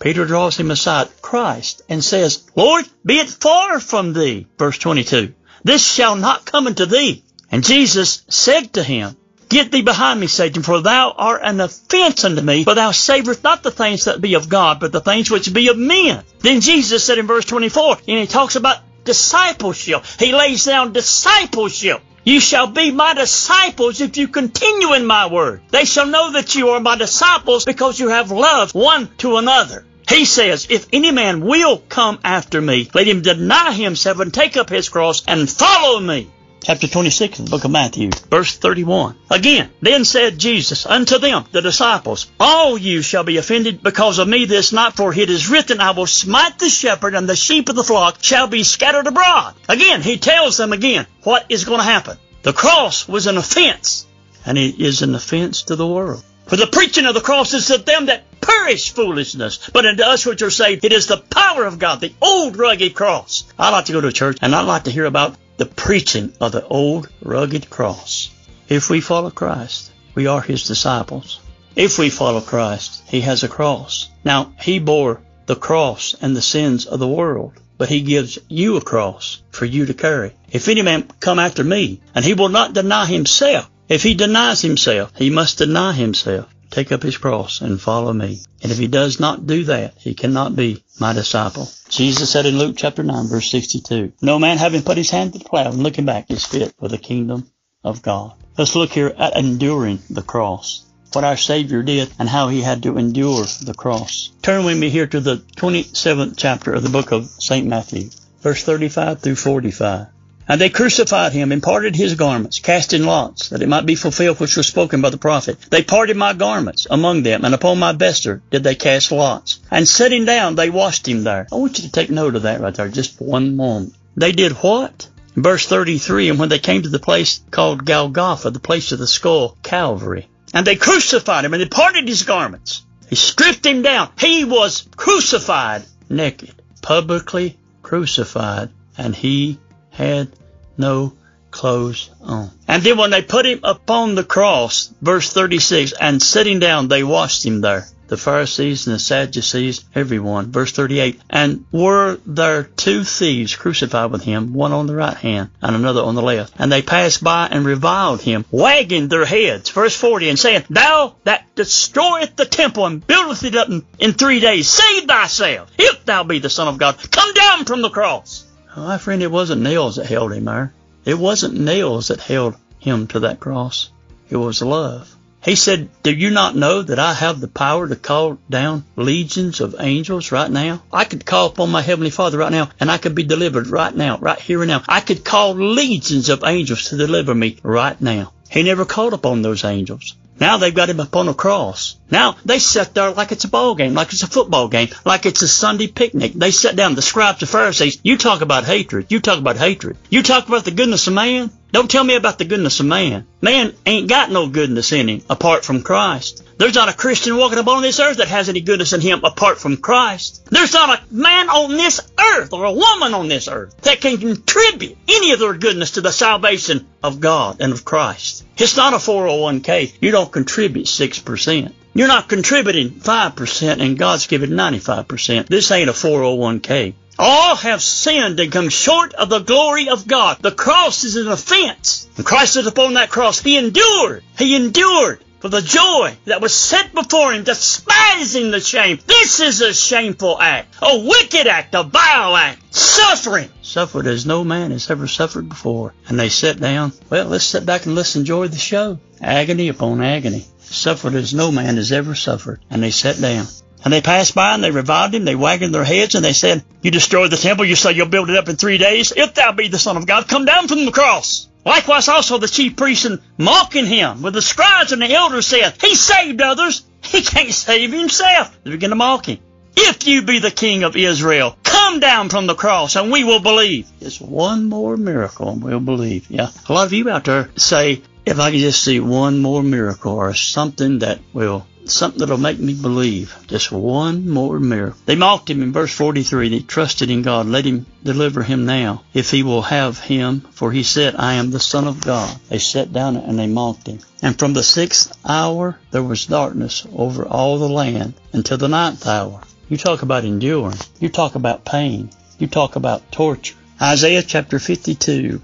Peter 0.00 0.26
draws 0.26 0.56
him 0.56 0.70
aside, 0.70 1.08
Christ, 1.22 1.82
and 1.88 2.04
says, 2.04 2.44
Lord, 2.54 2.84
be 3.04 3.18
it 3.18 3.30
far 3.30 3.80
from 3.80 4.12
thee. 4.12 4.46
Verse 4.58 4.78
22. 4.78 5.32
This 5.64 5.86
shall 5.86 6.16
not 6.16 6.44
come 6.44 6.66
unto 6.66 6.84
thee. 6.84 7.24
And 7.50 7.64
Jesus 7.64 8.22
said 8.28 8.74
to 8.74 8.82
him, 8.82 9.16
Get 9.48 9.70
thee 9.70 9.82
behind 9.82 10.18
me, 10.20 10.26
Satan, 10.26 10.62
for 10.62 10.80
thou 10.80 11.12
art 11.16 11.42
an 11.44 11.60
offense 11.60 12.24
unto 12.24 12.42
me, 12.42 12.64
for 12.64 12.74
thou 12.74 12.90
savorest 12.90 13.44
not 13.44 13.62
the 13.62 13.70
things 13.70 14.04
that 14.04 14.20
be 14.20 14.34
of 14.34 14.48
God, 14.48 14.80
but 14.80 14.90
the 14.90 15.00
things 15.00 15.30
which 15.30 15.52
be 15.52 15.68
of 15.68 15.78
men. 15.78 16.24
Then 16.40 16.60
Jesus 16.60 17.04
said 17.04 17.18
in 17.18 17.26
verse 17.26 17.44
24, 17.44 17.98
and 18.08 18.18
he 18.18 18.26
talks 18.26 18.56
about 18.56 18.78
discipleship. 19.04 20.04
He 20.18 20.32
lays 20.32 20.64
down 20.64 20.92
discipleship. 20.92 22.02
You 22.24 22.40
shall 22.40 22.66
be 22.66 22.90
my 22.90 23.14
disciples 23.14 24.00
if 24.00 24.16
you 24.16 24.26
continue 24.26 24.94
in 24.94 25.06
my 25.06 25.28
word. 25.28 25.62
They 25.70 25.84
shall 25.84 26.06
know 26.06 26.32
that 26.32 26.56
you 26.56 26.70
are 26.70 26.80
my 26.80 26.96
disciples 26.96 27.64
because 27.64 28.00
you 28.00 28.08
have 28.08 28.32
love 28.32 28.74
one 28.74 29.08
to 29.18 29.36
another. 29.36 29.84
He 30.08 30.24
says, 30.24 30.66
if 30.68 30.86
any 30.92 31.12
man 31.12 31.40
will 31.40 31.78
come 31.78 32.18
after 32.24 32.60
me, 32.60 32.90
let 32.94 33.06
him 33.06 33.22
deny 33.22 33.72
himself 33.72 34.18
and 34.18 34.34
take 34.34 34.56
up 34.56 34.68
his 34.68 34.88
cross 34.88 35.22
and 35.26 35.48
follow 35.48 36.00
me. 36.00 36.28
Chapter 36.66 36.88
26 36.88 37.38
of 37.38 37.44
the 37.44 37.50
book 37.52 37.64
of 37.64 37.70
Matthew, 37.70 38.10
verse 38.28 38.56
31. 38.56 39.14
Again, 39.30 39.70
then 39.82 40.04
said 40.04 40.36
Jesus 40.36 40.84
unto 40.84 41.18
them, 41.18 41.44
the 41.52 41.62
disciples, 41.62 42.26
All 42.40 42.76
you 42.76 43.02
shall 43.02 43.22
be 43.22 43.36
offended 43.36 43.84
because 43.84 44.18
of 44.18 44.26
me 44.26 44.46
this 44.46 44.72
night, 44.72 44.94
for 44.94 45.14
it 45.14 45.30
is 45.30 45.48
written, 45.48 45.80
I 45.80 45.92
will 45.92 46.08
smite 46.08 46.58
the 46.58 46.68
shepherd, 46.68 47.14
and 47.14 47.28
the 47.28 47.36
sheep 47.36 47.68
of 47.68 47.76
the 47.76 47.84
flock 47.84 48.18
shall 48.20 48.48
be 48.48 48.64
scattered 48.64 49.06
abroad. 49.06 49.54
Again, 49.68 50.02
he 50.02 50.16
tells 50.16 50.56
them 50.56 50.72
again 50.72 51.06
what 51.22 51.46
is 51.50 51.64
going 51.64 51.78
to 51.78 51.84
happen. 51.84 52.18
The 52.42 52.52
cross 52.52 53.06
was 53.06 53.28
an 53.28 53.36
offense, 53.36 54.04
and 54.44 54.58
it 54.58 54.80
is 54.80 55.02
an 55.02 55.14
offense 55.14 55.62
to 55.62 55.76
the 55.76 55.86
world. 55.86 56.24
For 56.46 56.56
the 56.56 56.66
preaching 56.66 57.06
of 57.06 57.14
the 57.14 57.20
cross 57.20 57.54
is 57.54 57.68
to 57.68 57.78
them 57.78 58.06
that 58.06 58.40
perish 58.40 58.90
foolishness, 58.90 59.70
but 59.72 59.86
unto 59.86 60.02
us 60.02 60.26
which 60.26 60.42
are 60.42 60.50
saved, 60.50 60.84
it 60.84 60.92
is 60.92 61.06
the 61.06 61.18
power 61.18 61.64
of 61.64 61.78
God, 61.78 62.00
the 62.00 62.12
old 62.20 62.56
rugged 62.56 62.92
cross. 62.92 63.44
I 63.56 63.70
like 63.70 63.84
to 63.84 63.92
go 63.92 64.00
to 64.00 64.10
church, 64.10 64.38
and 64.42 64.52
I 64.52 64.62
like 64.62 64.82
to 64.84 64.90
hear 64.90 65.04
about 65.04 65.36
the 65.56 65.66
preaching 65.66 66.32
of 66.40 66.52
the 66.52 66.66
old 66.66 67.08
rugged 67.22 67.70
cross. 67.70 68.30
If 68.68 68.90
we 68.90 69.00
follow 69.00 69.30
Christ, 69.30 69.90
we 70.14 70.26
are 70.26 70.40
his 70.40 70.64
disciples. 70.64 71.40
If 71.74 71.98
we 71.98 72.10
follow 72.10 72.40
Christ, 72.40 73.02
he 73.06 73.20
has 73.22 73.42
a 73.42 73.48
cross. 73.48 74.08
Now, 74.24 74.52
he 74.60 74.78
bore 74.78 75.20
the 75.46 75.56
cross 75.56 76.14
and 76.20 76.34
the 76.34 76.42
sins 76.42 76.86
of 76.86 76.98
the 76.98 77.08
world, 77.08 77.52
but 77.78 77.88
he 77.88 78.00
gives 78.00 78.38
you 78.48 78.76
a 78.76 78.80
cross 78.80 79.42
for 79.50 79.64
you 79.64 79.86
to 79.86 79.94
carry. 79.94 80.32
If 80.50 80.68
any 80.68 80.82
man 80.82 81.08
come 81.20 81.38
after 81.38 81.62
me, 81.62 82.00
and 82.14 82.24
he 82.24 82.34
will 82.34 82.48
not 82.48 82.72
deny 82.72 83.06
himself, 83.06 83.70
if 83.88 84.02
he 84.02 84.14
denies 84.14 84.62
himself, 84.62 85.12
he 85.16 85.30
must 85.30 85.58
deny 85.58 85.92
himself, 85.92 86.46
take 86.70 86.92
up 86.92 87.02
his 87.02 87.18
cross, 87.18 87.60
and 87.60 87.80
follow 87.80 88.12
me. 88.12 88.40
And 88.62 88.72
if 88.72 88.78
he 88.78 88.86
does 88.86 89.20
not 89.20 89.46
do 89.46 89.64
that, 89.64 89.94
he 89.98 90.14
cannot 90.14 90.56
be 90.56 90.82
my 90.98 91.12
disciple. 91.12 91.68
Jesus 91.88 92.30
said 92.30 92.46
in 92.46 92.58
Luke 92.58 92.76
chapter 92.76 93.02
9 93.02 93.28
verse 93.28 93.50
62, 93.50 94.12
No 94.22 94.38
man 94.38 94.58
having 94.58 94.82
put 94.82 94.96
his 94.96 95.10
hand 95.10 95.32
to 95.32 95.38
the 95.38 95.44
plow 95.44 95.70
and 95.70 95.82
looking 95.82 96.04
back 96.04 96.30
is 96.30 96.44
fit 96.44 96.74
for 96.78 96.88
the 96.88 96.98
kingdom 96.98 97.50
of 97.84 98.02
God. 98.02 98.32
Let's 98.58 98.74
look 98.74 98.90
here 98.90 99.14
at 99.16 99.36
enduring 99.36 100.00
the 100.10 100.22
cross. 100.22 100.84
What 101.12 101.24
our 101.24 101.36
Savior 101.36 101.82
did 101.82 102.10
and 102.18 102.28
how 102.28 102.48
he 102.48 102.62
had 102.62 102.82
to 102.82 102.98
endure 102.98 103.44
the 103.62 103.74
cross. 103.74 104.30
Turn 104.42 104.64
with 104.64 104.78
me 104.78 104.90
here 104.90 105.06
to 105.06 105.20
the 105.20 105.36
27th 105.56 106.34
chapter 106.36 106.72
of 106.72 106.82
the 106.82 106.90
book 106.90 107.12
of 107.12 107.26
St. 107.26 107.66
Matthew, 107.66 108.10
verse 108.40 108.62
35 108.64 109.20
through 109.20 109.36
45. 109.36 110.08
And 110.48 110.60
they 110.60 110.70
crucified 110.70 111.32
him 111.32 111.50
and 111.50 111.62
parted 111.62 111.96
his 111.96 112.14
garments, 112.14 112.60
casting 112.60 113.04
lots, 113.04 113.48
that 113.48 113.62
it 113.62 113.68
might 113.68 113.86
be 113.86 113.96
fulfilled 113.96 114.38
which 114.38 114.56
was 114.56 114.66
spoken 114.66 115.00
by 115.00 115.10
the 115.10 115.18
prophet. 115.18 115.60
They 115.70 115.82
parted 115.82 116.16
my 116.16 116.34
garments 116.34 116.86
among 116.88 117.22
them, 117.22 117.44
and 117.44 117.54
upon 117.54 117.78
my 117.78 117.92
vesture 117.92 118.42
did 118.50 118.62
they 118.62 118.76
cast 118.76 119.10
lots. 119.10 119.60
And 119.70 119.88
sitting 119.88 120.24
down, 120.24 120.54
they 120.54 120.70
washed 120.70 121.08
him 121.08 121.24
there. 121.24 121.48
I 121.50 121.56
want 121.56 121.78
you 121.78 121.84
to 121.84 121.92
take 121.92 122.10
note 122.10 122.36
of 122.36 122.42
that 122.42 122.60
right 122.60 122.74
there, 122.74 122.88
just 122.88 123.20
one 123.20 123.56
moment. 123.56 123.94
They 124.16 124.32
did 124.32 124.52
what? 124.52 125.08
Verse 125.34 125.66
33, 125.66 126.30
and 126.30 126.38
when 126.38 126.48
they 126.48 126.58
came 126.58 126.82
to 126.82 126.88
the 126.88 126.98
place 126.98 127.40
called 127.50 127.84
Golgotha, 127.84 128.50
the 128.50 128.60
place 128.60 128.92
of 128.92 128.98
the 128.98 129.06
skull, 129.06 129.56
Calvary, 129.62 130.28
and 130.54 130.66
they 130.66 130.76
crucified 130.76 131.44
him, 131.44 131.52
and 131.52 131.60
they 131.60 131.68
parted 131.68 132.08
his 132.08 132.22
garments. 132.22 132.82
They 133.10 133.16
stripped 133.16 133.66
him 133.66 133.82
down. 133.82 134.10
He 134.18 134.44
was 134.44 134.88
crucified 134.96 135.84
naked, 136.08 136.54
publicly 136.82 137.58
crucified, 137.82 138.70
and 138.96 139.14
he 139.14 139.58
had 139.96 140.28
no 140.76 141.12
clothes 141.50 142.10
on. 142.22 142.50
And 142.68 142.82
then 142.82 142.98
when 142.98 143.10
they 143.10 143.22
put 143.22 143.46
him 143.46 143.60
upon 143.62 144.14
the 144.14 144.24
cross, 144.24 144.92
verse 145.00 145.32
36, 145.32 145.92
and 145.98 146.22
sitting 146.22 146.58
down, 146.58 146.88
they 146.88 147.02
washed 147.02 147.44
him 147.44 147.62
there. 147.62 147.86
The 148.08 148.16
Pharisees 148.16 148.86
and 148.86 148.94
the 148.94 149.00
Sadducees, 149.00 149.84
everyone. 149.92 150.52
Verse 150.52 150.70
38, 150.70 151.20
and 151.28 151.64
were 151.72 152.20
there 152.24 152.62
two 152.62 153.02
thieves 153.02 153.56
crucified 153.56 154.12
with 154.12 154.22
him, 154.22 154.52
one 154.52 154.72
on 154.72 154.86
the 154.86 154.94
right 154.94 155.16
hand 155.16 155.50
and 155.60 155.74
another 155.74 156.02
on 156.02 156.14
the 156.14 156.22
left. 156.22 156.52
And 156.56 156.70
they 156.70 156.82
passed 156.82 157.24
by 157.24 157.48
and 157.50 157.66
reviled 157.66 158.20
him, 158.20 158.44
wagging 158.52 159.08
their 159.08 159.24
heads. 159.24 159.70
Verse 159.70 159.96
40, 159.96 160.28
and 160.28 160.38
saying, 160.38 160.64
Thou 160.70 161.16
that 161.24 161.46
destroyeth 161.56 162.36
the 162.36 162.44
temple 162.44 162.86
and 162.86 163.04
buildeth 163.04 163.42
it 163.42 163.56
up 163.56 163.68
in, 163.68 163.84
in 163.98 164.12
three 164.12 164.38
days, 164.38 164.68
save 164.68 165.08
thyself, 165.08 165.72
if 165.76 166.04
thou 166.04 166.22
be 166.22 166.38
the 166.38 166.50
Son 166.50 166.68
of 166.68 166.78
God. 166.78 166.98
Come 167.10 167.34
down 167.34 167.64
from 167.64 167.82
the 167.82 167.90
cross. 167.90 168.45
Oh, 168.78 168.84
my 168.84 168.98
friend, 168.98 169.22
it 169.22 169.30
wasn't 169.30 169.62
nails 169.62 169.96
that 169.96 170.04
held 170.04 170.34
him 170.34 170.44
there. 170.44 170.74
It 171.06 171.18
wasn't 171.18 171.58
nails 171.58 172.08
that 172.08 172.20
held 172.20 172.56
him 172.78 173.06
to 173.06 173.20
that 173.20 173.40
cross. 173.40 173.88
It 174.28 174.36
was 174.36 174.60
love. 174.60 175.16
He 175.42 175.54
said, 175.54 175.88
Do 176.02 176.12
you 176.12 176.28
not 176.28 176.56
know 176.56 176.82
that 176.82 176.98
I 176.98 177.14
have 177.14 177.40
the 177.40 177.48
power 177.48 177.88
to 177.88 177.96
call 177.96 178.36
down 178.50 178.84
legions 178.94 179.62
of 179.62 179.76
angels 179.78 180.30
right 180.30 180.50
now? 180.50 180.82
I 180.92 181.04
could 181.04 181.24
call 181.24 181.46
upon 181.46 181.70
my 181.70 181.80
Heavenly 181.80 182.10
Father 182.10 182.36
right 182.36 182.52
now 182.52 182.68
and 182.78 182.90
I 182.90 182.98
could 182.98 183.14
be 183.14 183.22
delivered 183.22 183.68
right 183.68 183.94
now, 183.94 184.18
right 184.18 184.38
here 184.38 184.60
and 184.60 184.68
now. 184.68 184.82
I 184.86 185.00
could 185.00 185.24
call 185.24 185.54
legions 185.54 186.28
of 186.28 186.44
angels 186.44 186.90
to 186.90 186.98
deliver 186.98 187.34
me 187.34 187.56
right 187.62 187.98
now. 187.98 188.32
He 188.50 188.62
never 188.62 188.84
called 188.84 189.14
upon 189.14 189.40
those 189.40 189.64
angels. 189.64 190.16
Now 190.38 190.58
they've 190.58 190.74
got 190.74 190.90
him 190.90 191.00
upon 191.00 191.28
a 191.28 191.34
cross. 191.34 191.96
Now 192.10 192.36
they 192.44 192.58
sit 192.58 192.94
there 192.94 193.10
like 193.10 193.32
it's 193.32 193.44
a 193.44 193.48
ball 193.48 193.74
game, 193.74 193.94
like 193.94 194.12
it's 194.12 194.22
a 194.22 194.26
football 194.26 194.68
game, 194.68 194.88
like 195.04 195.24
it's 195.26 195.42
a 195.42 195.48
Sunday 195.48 195.86
picnic. 195.86 196.32
They 196.34 196.50
sit 196.50 196.76
down, 196.76 196.94
the 196.94 197.02
scribes, 197.02 197.40
the 197.40 197.46
Pharisees. 197.46 197.98
You 198.02 198.16
talk 198.18 198.42
about 198.42 198.64
hatred. 198.64 199.06
You 199.08 199.20
talk 199.20 199.38
about 199.38 199.56
hatred. 199.56 199.96
You 200.10 200.22
talk 200.22 200.48
about 200.48 200.64
the 200.64 200.70
goodness 200.70 201.06
of 201.06 201.14
man. 201.14 201.50
Don't 201.72 201.90
tell 201.90 202.04
me 202.04 202.14
about 202.14 202.38
the 202.38 202.44
goodness 202.44 202.80
of 202.80 202.86
man. 202.86 203.26
Man 203.42 203.74
ain't 203.84 204.08
got 204.08 204.30
no 204.30 204.48
goodness 204.48 204.92
in 204.92 205.08
him 205.08 205.22
apart 205.28 205.64
from 205.64 205.82
Christ. 205.82 206.42
There's 206.58 206.74
not 206.74 206.88
a 206.88 206.94
Christian 206.94 207.36
walking 207.36 207.58
upon 207.58 207.82
this 207.82 208.00
earth 208.00 208.16
that 208.16 208.28
has 208.28 208.48
any 208.48 208.60
goodness 208.60 208.92
in 208.92 209.00
him 209.00 209.24
apart 209.24 209.58
from 209.58 209.76
Christ. 209.76 210.46
There's 210.50 210.72
not 210.72 210.98
a 210.98 211.14
man 211.14 211.50
on 211.50 211.72
this 211.72 212.00
earth 212.18 212.52
or 212.52 212.64
a 212.64 212.72
woman 212.72 213.12
on 213.12 213.28
this 213.28 213.48
earth 213.48 213.76
that 213.82 214.00
can 214.00 214.16
contribute 214.16 214.96
any 215.08 215.32
of 215.32 215.40
their 215.40 215.54
goodness 215.54 215.92
to 215.92 216.00
the 216.00 216.12
salvation 216.12 216.86
of 217.02 217.20
God 217.20 217.60
and 217.60 217.72
of 217.72 217.84
Christ. 217.84 218.44
It's 218.56 218.76
not 218.76 218.94
a 218.94 218.96
401k. 218.96 219.92
You 220.00 220.12
don't 220.12 220.32
contribute 220.32 220.86
6%. 220.86 221.72
You're 221.96 222.08
not 222.08 222.28
contributing 222.28 222.90
5% 222.90 223.80
and 223.80 223.98
God's 223.98 224.26
giving 224.26 224.50
95%. 224.50 225.46
This 225.46 225.70
ain't 225.70 225.88
a 225.88 225.94
401k. 225.94 226.92
All 227.18 227.56
have 227.56 227.82
sinned 227.82 228.38
and 228.38 228.52
come 228.52 228.68
short 228.68 229.14
of 229.14 229.30
the 229.30 229.38
glory 229.38 229.88
of 229.88 230.06
God. 230.06 230.36
The 230.42 230.52
cross 230.52 231.04
is 231.04 231.16
an 231.16 231.28
offense. 231.28 232.06
When 232.16 232.26
Christ 232.26 232.56
was 232.56 232.66
upon 232.66 232.94
that 232.94 233.08
cross, 233.08 233.40
He 233.40 233.56
endured. 233.56 234.22
He 234.38 234.54
endured 234.54 235.24
for 235.40 235.48
the 235.48 235.62
joy 235.62 236.16
that 236.24 236.40
was 236.40 236.54
set 236.54 236.94
before 236.94 237.32
him, 237.32 237.44
despising 237.44 238.50
the 238.50 238.60
shame. 238.60 238.98
This 239.06 239.40
is 239.40 239.60
a 239.60 239.74
shameful 239.74 240.40
act, 240.40 240.74
a 240.82 240.98
wicked 240.98 241.46
act, 241.46 241.74
a 241.74 241.82
vile 241.82 242.36
act, 242.36 242.74
suffering. 242.74 243.48
Suffered 243.62 244.06
as 244.06 244.26
no 244.26 244.44
man 244.44 244.70
has 244.70 244.90
ever 244.90 245.06
suffered 245.06 245.48
before. 245.48 245.92
And 246.08 246.18
they 246.18 246.28
sat 246.28 246.58
down. 246.58 246.92
Well, 247.10 247.26
let's 247.26 247.44
sit 247.44 247.66
back 247.66 247.86
and 247.86 247.94
let's 247.94 248.16
enjoy 248.16 248.48
the 248.48 248.56
show. 248.56 248.98
Agony 249.20 249.68
upon 249.68 250.02
agony. 250.02 250.44
Suffered 250.58 251.14
as 251.14 251.34
no 251.34 251.52
man 251.52 251.76
has 251.76 251.92
ever 251.92 252.14
suffered. 252.14 252.60
And 252.70 252.82
they 252.82 252.90
sat 252.90 253.20
down. 253.20 253.46
And 253.84 253.92
they 253.92 254.00
passed 254.00 254.34
by 254.34 254.54
and 254.54 254.64
they 254.64 254.72
reviled 254.72 255.14
him. 255.14 255.24
They 255.24 255.36
wagged 255.36 255.72
their 255.72 255.84
heads 255.84 256.16
and 256.16 256.24
they 256.24 256.32
said, 256.32 256.64
You 256.82 256.90
destroyed 256.90 257.30
the 257.30 257.36
temple. 257.36 257.66
You 257.66 257.76
say 257.76 257.92
you'll 257.92 258.08
build 258.08 258.30
it 258.30 258.36
up 258.36 258.48
in 258.48 258.56
three 258.56 258.78
days. 258.78 259.12
If 259.16 259.34
thou 259.34 259.52
be 259.52 259.68
the 259.68 259.78
Son 259.78 259.96
of 259.96 260.06
God, 260.06 260.26
come 260.26 260.44
down 260.44 260.66
from 260.66 260.84
the 260.84 260.90
cross. 260.90 261.48
Likewise 261.66 262.06
also 262.06 262.38
the 262.38 262.46
chief 262.46 262.76
priests 262.76 263.06
and 263.06 263.20
mocking 263.36 263.86
him 263.86 264.22
with 264.22 264.34
the 264.34 264.40
scribes 264.40 264.92
and 264.92 265.02
the 265.02 265.12
elders 265.12 265.48
said, 265.48 265.74
He 265.80 265.96
saved 265.96 266.40
others. 266.40 266.86
He 267.02 267.22
can't 267.22 267.52
save 267.52 267.92
himself. 267.92 268.56
They 268.62 268.70
begin 268.70 268.90
to 268.90 268.96
mock 268.96 269.26
him. 269.26 269.38
If 269.76 270.06
you 270.06 270.22
be 270.22 270.38
the 270.38 270.52
king 270.52 270.84
of 270.84 270.96
Israel, 270.96 271.58
come 271.64 271.98
down 271.98 272.28
from 272.28 272.46
the 272.46 272.54
cross 272.54 272.94
and 272.94 273.10
we 273.10 273.24
will 273.24 273.40
believe. 273.40 273.88
Just 273.98 274.22
one 274.22 274.68
more 274.68 274.96
miracle 274.96 275.50
and 275.50 275.62
we'll 275.62 275.80
believe. 275.80 276.30
Yeah. 276.30 276.50
A 276.68 276.72
lot 276.72 276.86
of 276.86 276.92
you 276.92 277.10
out 277.10 277.24
there 277.24 277.50
say, 277.56 278.00
if 278.24 278.38
I 278.38 278.52
can 278.52 278.60
just 278.60 278.84
see 278.84 279.00
one 279.00 279.40
more 279.40 279.62
miracle 279.62 280.14
or 280.14 280.34
something 280.34 281.00
that 281.00 281.18
will 281.32 281.66
something 281.90 282.20
that'll 282.20 282.38
make 282.38 282.58
me 282.58 282.74
believe. 282.74 283.36
Just 283.46 283.72
one 283.72 284.28
more 284.28 284.58
miracle. 284.58 284.98
They 285.06 285.14
mocked 285.14 285.50
him 285.50 285.62
in 285.62 285.72
verse 285.72 285.92
43. 285.92 286.48
They 286.48 286.60
trusted 286.60 287.10
in 287.10 287.22
God. 287.22 287.46
Let 287.46 287.64
him 287.64 287.86
deliver 288.02 288.42
him 288.42 288.66
now, 288.66 289.04
if 289.14 289.30
he 289.30 289.42
will 289.42 289.62
have 289.62 289.98
him. 289.98 290.40
For 290.52 290.72
he 290.72 290.82
said, 290.82 291.14
I 291.16 291.34
am 291.34 291.50
the 291.50 291.60
Son 291.60 291.86
of 291.86 292.04
God. 292.04 292.34
They 292.48 292.58
sat 292.58 292.92
down 292.92 293.16
and 293.16 293.38
they 293.38 293.46
mocked 293.46 293.86
him. 293.86 294.00
And 294.22 294.38
from 294.38 294.52
the 294.52 294.62
sixth 294.62 295.16
hour 295.24 295.78
there 295.90 296.02
was 296.02 296.26
darkness 296.26 296.86
over 296.94 297.26
all 297.26 297.58
the 297.58 297.68
land 297.68 298.14
until 298.32 298.58
the 298.58 298.68
ninth 298.68 299.06
hour. 299.06 299.40
You 299.68 299.76
talk 299.76 300.02
about 300.02 300.24
enduring. 300.24 300.78
You 301.00 301.08
talk 301.08 301.34
about 301.34 301.64
pain. 301.64 302.10
You 302.38 302.46
talk 302.46 302.76
about 302.76 303.10
torture. 303.10 303.56
Isaiah 303.80 304.22
chapter 304.22 304.58
52, 304.58 305.40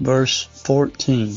verse 0.00 0.44
14. 0.64 1.36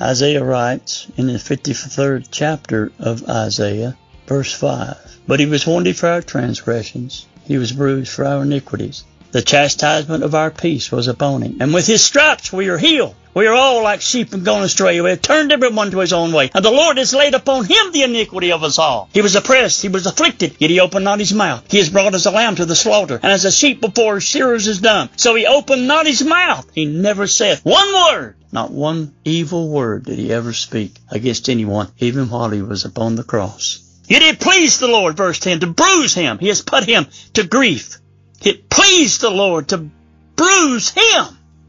Isaiah 0.00 0.44
writes 0.44 1.08
in 1.16 1.26
the 1.26 1.32
53rd 1.34 2.28
chapter 2.30 2.92
of 2.98 3.28
Isaiah, 3.28 3.96
verse 4.26 4.52
5 4.52 4.96
But 5.26 5.40
he 5.40 5.46
was 5.46 5.66
wounded 5.66 5.96
for 5.96 6.08
our 6.08 6.22
transgressions, 6.22 7.26
he 7.44 7.58
was 7.58 7.72
bruised 7.72 8.12
for 8.12 8.24
our 8.24 8.42
iniquities. 8.42 9.02
The 9.32 9.42
chastisement 9.42 10.24
of 10.24 10.34
our 10.34 10.50
peace 10.50 10.90
was 10.90 11.06
upon 11.06 11.42
him, 11.42 11.58
and 11.60 11.72
with 11.72 11.86
his 11.86 12.02
stripes 12.02 12.52
we 12.52 12.68
are 12.68 12.78
healed. 12.78 13.14
We 13.32 13.46
are 13.46 13.54
all 13.54 13.84
like 13.84 14.00
sheep 14.00 14.32
and 14.32 14.44
gone 14.44 14.64
astray. 14.64 15.00
We 15.00 15.10
have 15.10 15.22
turned 15.22 15.52
everyone 15.52 15.92
to 15.92 16.00
his 16.00 16.12
own 16.12 16.32
way. 16.32 16.50
And 16.52 16.64
the 16.64 16.72
Lord 16.72 16.98
has 16.98 17.14
laid 17.14 17.34
upon 17.34 17.64
him 17.64 17.92
the 17.92 18.02
iniquity 18.02 18.50
of 18.50 18.64
us 18.64 18.76
all. 18.76 19.08
He 19.12 19.22
was 19.22 19.36
oppressed, 19.36 19.82
he 19.82 19.88
was 19.88 20.06
afflicted, 20.06 20.56
yet 20.58 20.70
he 20.70 20.80
opened 20.80 21.04
not 21.04 21.20
his 21.20 21.32
mouth. 21.32 21.62
He 21.70 21.78
is 21.78 21.90
brought 21.90 22.16
as 22.16 22.26
a 22.26 22.32
lamb 22.32 22.56
to 22.56 22.66
the 22.66 22.74
slaughter, 22.74 23.20
and 23.22 23.30
as 23.30 23.44
a 23.44 23.52
sheep 23.52 23.80
before 23.80 24.16
his 24.16 24.24
shearers 24.24 24.66
is 24.66 24.80
dumb. 24.80 25.10
So 25.14 25.36
he 25.36 25.46
opened 25.46 25.86
not 25.86 26.08
his 26.08 26.24
mouth. 26.24 26.68
He 26.74 26.86
never 26.86 27.28
said 27.28 27.60
one 27.62 27.94
word. 27.94 28.34
Not 28.50 28.72
one 28.72 29.14
evil 29.24 29.68
word 29.68 30.06
did 30.06 30.18
he 30.18 30.32
ever 30.32 30.52
speak 30.52 30.96
against 31.08 31.48
anyone, 31.48 31.92
even 32.00 32.30
while 32.30 32.50
he 32.50 32.62
was 32.62 32.84
upon 32.84 33.14
the 33.14 33.22
cross. 33.22 33.78
Yet 34.08 34.22
it 34.22 34.40
pleased 34.40 34.80
the 34.80 34.88
Lord, 34.88 35.16
verse 35.16 35.38
10, 35.38 35.60
to 35.60 35.68
bruise 35.68 36.14
him. 36.14 36.38
He 36.40 36.48
has 36.48 36.62
put 36.62 36.82
him 36.82 37.06
to 37.34 37.44
grief. 37.44 37.98
It 38.42 38.70
pleased 38.70 39.20
the 39.20 39.30
Lord 39.30 39.68
to 39.68 39.90
bruise 40.36 40.90
him. 40.90 41.24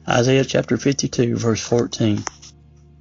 Isaiah 0.07 0.45
chapter 0.45 0.77
52, 0.77 1.35
verse 1.35 1.61
14. 1.61 2.23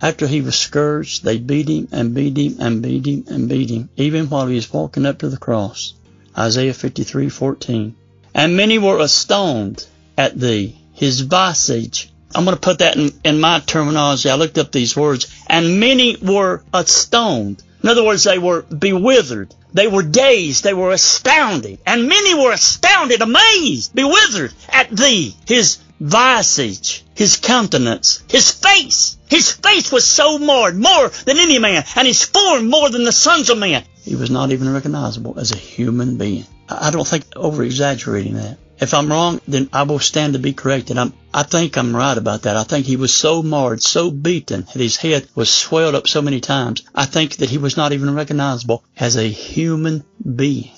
After 0.02 0.26
he 0.26 0.40
was 0.40 0.56
scourged, 0.56 1.24
they 1.24 1.38
beat 1.38 1.68
him 1.68 1.88
and 1.92 2.14
beat 2.14 2.36
him 2.36 2.56
and 2.58 2.82
beat 2.82 3.06
him 3.06 3.24
and 3.28 3.48
beat 3.48 3.70
him, 3.70 3.88
even 3.96 4.28
while 4.28 4.46
he 4.46 4.56
was 4.56 4.72
walking 4.72 5.06
up 5.06 5.18
to 5.18 5.28
the 5.28 5.36
cross. 5.36 5.94
Isaiah 6.36 6.74
53, 6.74 7.28
14. 7.28 7.94
And 8.34 8.56
many 8.56 8.78
were 8.78 8.98
astonished 8.98 9.86
at 10.16 10.38
thee. 10.38 10.76
His 10.92 11.20
visage. 11.20 12.10
I'm 12.34 12.44
going 12.44 12.56
to 12.56 12.60
put 12.60 12.80
that 12.80 12.96
in, 12.96 13.12
in 13.24 13.40
my 13.40 13.60
terminology. 13.60 14.30
I 14.30 14.34
looked 14.34 14.58
up 14.58 14.72
these 14.72 14.96
words. 14.96 15.26
And 15.48 15.80
many 15.80 16.16
were 16.16 16.62
astonished. 16.72 17.62
In 17.82 17.88
other 17.88 18.04
words, 18.04 18.24
they 18.24 18.38
were 18.38 18.62
bewildered. 18.62 19.54
They 19.72 19.86
were 19.86 20.02
dazed. 20.02 20.64
They 20.64 20.74
were 20.74 20.90
astounded. 20.90 21.78
And 21.86 22.08
many 22.08 22.34
were 22.34 22.52
astounded, 22.52 23.22
amazed, 23.22 23.94
bewildered 23.94 24.52
at 24.68 24.90
thee. 24.90 25.34
His 25.46 25.78
visage, 26.00 27.04
his 27.14 27.36
countenance, 27.36 28.22
his 28.28 28.50
face. 28.50 29.16
His 29.28 29.52
face 29.52 29.92
was 29.92 30.04
so 30.04 30.38
marred, 30.38 30.76
more 30.76 31.08
than 31.24 31.38
any 31.38 31.58
man, 31.58 31.84
and 31.94 32.06
his 32.06 32.24
form 32.24 32.68
more 32.68 32.90
than 32.90 33.04
the 33.04 33.12
sons 33.12 33.50
of 33.50 33.58
men. 33.58 33.84
He 34.02 34.16
was 34.16 34.30
not 34.30 34.50
even 34.50 34.72
recognizable 34.72 35.38
as 35.38 35.52
a 35.52 35.56
human 35.56 36.16
being. 36.16 36.46
I 36.68 36.90
don't 36.90 37.06
think 37.06 37.24
over 37.36 37.62
exaggerating 37.62 38.34
that. 38.34 38.58
If 38.80 38.94
I'm 38.94 39.10
wrong, 39.10 39.42
then 39.46 39.68
I 39.74 39.82
will 39.82 39.98
stand 39.98 40.32
to 40.32 40.38
be 40.38 40.54
corrected. 40.54 40.96
I'm, 40.96 41.12
I 41.34 41.42
think 41.42 41.76
I'm 41.76 41.94
right 41.94 42.16
about 42.16 42.42
that. 42.42 42.56
I 42.56 42.64
think 42.64 42.86
he 42.86 42.96
was 42.96 43.12
so 43.12 43.42
marred, 43.42 43.82
so 43.82 44.10
beaten, 44.10 44.62
that 44.62 44.80
his 44.80 44.96
head 44.96 45.28
was 45.34 45.50
swelled 45.50 45.94
up 45.94 46.08
so 46.08 46.22
many 46.22 46.40
times. 46.40 46.82
I 46.94 47.04
think 47.04 47.36
that 47.36 47.50
he 47.50 47.58
was 47.58 47.76
not 47.76 47.92
even 47.92 48.14
recognizable 48.14 48.82
as 48.96 49.16
a 49.16 49.28
human 49.28 50.04
being. 50.24 50.70